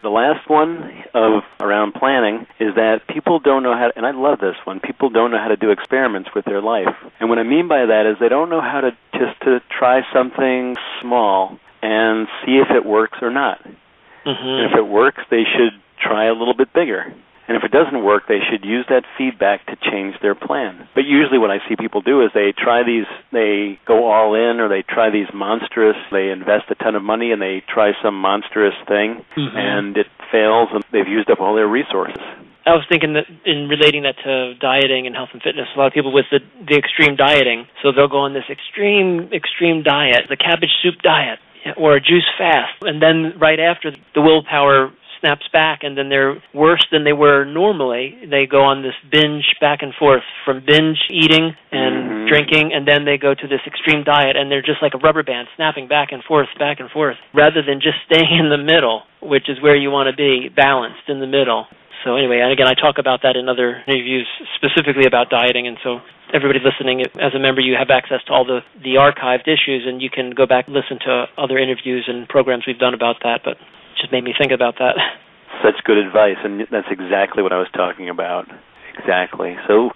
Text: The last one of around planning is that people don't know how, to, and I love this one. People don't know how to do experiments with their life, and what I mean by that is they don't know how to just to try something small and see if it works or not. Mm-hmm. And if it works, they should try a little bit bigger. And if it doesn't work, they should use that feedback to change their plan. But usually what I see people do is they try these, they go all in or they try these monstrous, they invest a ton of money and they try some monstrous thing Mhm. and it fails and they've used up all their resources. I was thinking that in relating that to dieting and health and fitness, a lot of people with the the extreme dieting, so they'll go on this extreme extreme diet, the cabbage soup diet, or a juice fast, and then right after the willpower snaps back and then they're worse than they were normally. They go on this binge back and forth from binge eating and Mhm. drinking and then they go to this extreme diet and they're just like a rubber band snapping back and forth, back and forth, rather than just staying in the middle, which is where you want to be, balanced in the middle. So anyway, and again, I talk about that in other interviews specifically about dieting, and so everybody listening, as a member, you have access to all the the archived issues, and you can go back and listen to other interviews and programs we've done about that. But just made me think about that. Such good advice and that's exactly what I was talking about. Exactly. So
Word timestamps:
The 0.00 0.08
last 0.08 0.48
one 0.48 1.04
of 1.12 1.42
around 1.58 1.92
planning 1.94 2.46
is 2.60 2.74
that 2.76 3.08
people 3.08 3.40
don't 3.40 3.62
know 3.62 3.74
how, 3.76 3.88
to, 3.88 3.96
and 3.96 4.06
I 4.06 4.12
love 4.12 4.38
this 4.38 4.54
one. 4.64 4.78
People 4.78 5.10
don't 5.10 5.32
know 5.32 5.38
how 5.38 5.48
to 5.48 5.56
do 5.56 5.70
experiments 5.70 6.30
with 6.34 6.44
their 6.44 6.62
life, 6.62 6.94
and 7.18 7.28
what 7.28 7.38
I 7.38 7.42
mean 7.42 7.66
by 7.66 7.86
that 7.86 8.06
is 8.06 8.16
they 8.20 8.28
don't 8.28 8.48
know 8.48 8.60
how 8.60 8.80
to 8.80 8.92
just 9.12 9.40
to 9.42 9.60
try 9.76 10.02
something 10.12 10.76
small 11.02 11.58
and 11.82 12.28
see 12.44 12.58
if 12.58 12.70
it 12.70 12.86
works 12.86 13.18
or 13.22 13.30
not. 13.30 13.60
Mm-hmm. 14.24 14.48
And 14.48 14.72
if 14.72 14.78
it 14.78 14.86
works, 14.86 15.22
they 15.30 15.42
should 15.44 15.72
try 16.00 16.26
a 16.26 16.32
little 16.32 16.54
bit 16.54 16.72
bigger. 16.72 17.12
And 17.48 17.56
if 17.56 17.64
it 17.64 17.72
doesn't 17.72 18.04
work, 18.04 18.28
they 18.28 18.40
should 18.50 18.62
use 18.64 18.84
that 18.90 19.04
feedback 19.16 19.64
to 19.66 19.76
change 19.90 20.14
their 20.20 20.34
plan. 20.34 20.86
But 20.94 21.04
usually 21.06 21.38
what 21.38 21.50
I 21.50 21.58
see 21.66 21.76
people 21.76 22.02
do 22.02 22.20
is 22.22 22.30
they 22.34 22.52
try 22.52 22.84
these, 22.84 23.06
they 23.32 23.80
go 23.86 24.12
all 24.12 24.34
in 24.34 24.60
or 24.60 24.68
they 24.68 24.82
try 24.82 25.08
these 25.08 25.26
monstrous, 25.32 25.96
they 26.12 26.28
invest 26.28 26.70
a 26.70 26.74
ton 26.76 26.94
of 26.94 27.02
money 27.02 27.32
and 27.32 27.40
they 27.40 27.62
try 27.66 27.92
some 28.02 28.20
monstrous 28.20 28.74
thing 28.86 29.24
Mhm. 29.36 29.56
and 29.56 29.96
it 29.96 30.08
fails 30.30 30.68
and 30.72 30.84
they've 30.92 31.08
used 31.08 31.30
up 31.30 31.40
all 31.40 31.54
their 31.54 31.66
resources. 31.66 32.20
I 32.66 32.74
was 32.74 32.84
thinking 32.86 33.14
that 33.14 33.24
in 33.46 33.66
relating 33.66 34.02
that 34.02 34.18
to 34.24 34.52
dieting 34.60 35.06
and 35.06 35.16
health 35.16 35.30
and 35.32 35.42
fitness, 35.42 35.68
a 35.74 35.78
lot 35.78 35.86
of 35.86 35.94
people 35.94 36.12
with 36.12 36.28
the 36.30 36.40
the 36.68 36.76
extreme 36.76 37.16
dieting, 37.16 37.66
so 37.80 37.92
they'll 37.92 38.08
go 38.08 38.18
on 38.18 38.34
this 38.34 38.44
extreme 38.50 39.30
extreme 39.32 39.82
diet, 39.82 40.28
the 40.28 40.36
cabbage 40.36 40.74
soup 40.82 41.00
diet, 41.00 41.38
or 41.76 41.94
a 41.94 42.00
juice 42.00 42.28
fast, 42.36 42.74
and 42.82 43.00
then 43.00 43.32
right 43.38 43.58
after 43.58 43.90
the 44.14 44.20
willpower 44.20 44.90
snaps 45.20 45.46
back 45.52 45.80
and 45.82 45.96
then 45.96 46.08
they're 46.08 46.42
worse 46.54 46.84
than 46.90 47.04
they 47.04 47.12
were 47.12 47.44
normally. 47.44 48.18
They 48.28 48.46
go 48.46 48.62
on 48.64 48.82
this 48.82 48.94
binge 49.10 49.56
back 49.60 49.82
and 49.82 49.94
forth 49.94 50.22
from 50.44 50.62
binge 50.66 50.98
eating 51.10 51.54
and 51.72 51.94
Mhm. 52.10 52.28
drinking 52.28 52.72
and 52.72 52.86
then 52.86 53.04
they 53.04 53.18
go 53.18 53.34
to 53.34 53.46
this 53.46 53.60
extreme 53.66 54.02
diet 54.02 54.36
and 54.36 54.50
they're 54.50 54.62
just 54.62 54.82
like 54.82 54.94
a 54.94 54.98
rubber 54.98 55.22
band 55.22 55.48
snapping 55.56 55.86
back 55.86 56.12
and 56.12 56.22
forth, 56.24 56.48
back 56.58 56.80
and 56.80 56.90
forth, 56.90 57.16
rather 57.32 57.62
than 57.62 57.80
just 57.80 57.98
staying 58.10 58.38
in 58.38 58.48
the 58.48 58.58
middle, 58.58 59.04
which 59.20 59.48
is 59.48 59.60
where 59.60 59.76
you 59.76 59.90
want 59.90 60.08
to 60.08 60.16
be, 60.16 60.48
balanced 60.48 61.08
in 61.08 61.20
the 61.20 61.26
middle. 61.26 61.66
So 62.04 62.14
anyway, 62.14 62.38
and 62.38 62.52
again, 62.52 62.68
I 62.68 62.74
talk 62.74 62.98
about 62.98 63.22
that 63.22 63.36
in 63.36 63.48
other 63.48 63.82
interviews 63.86 64.26
specifically 64.54 65.04
about 65.04 65.30
dieting, 65.30 65.66
and 65.66 65.76
so 65.82 66.00
everybody 66.32 66.60
listening, 66.60 67.02
as 67.02 67.34
a 67.34 67.40
member, 67.40 67.60
you 67.60 67.74
have 67.74 67.90
access 67.90 68.22
to 68.26 68.32
all 68.32 68.44
the 68.44 68.62
the 68.82 68.94
archived 68.94 69.48
issues, 69.48 69.84
and 69.84 70.00
you 70.00 70.08
can 70.08 70.30
go 70.30 70.46
back 70.46 70.66
and 70.68 70.74
listen 70.76 70.98
to 71.00 71.28
other 71.36 71.58
interviews 71.58 72.04
and 72.06 72.28
programs 72.28 72.66
we've 72.66 72.78
done 72.78 72.94
about 72.94 73.16
that. 73.24 73.40
But 73.44 73.58
just 74.00 74.12
made 74.12 74.24
me 74.24 74.34
think 74.36 74.52
about 74.52 74.76
that. 74.78 74.96
Such 75.62 75.82
good 75.84 75.98
advice 75.98 76.38
and 76.44 76.60
that's 76.70 76.88
exactly 76.90 77.42
what 77.42 77.52
I 77.52 77.58
was 77.58 77.68
talking 77.74 78.08
about. 78.08 78.46
Exactly. 78.98 79.56
So 79.66 79.90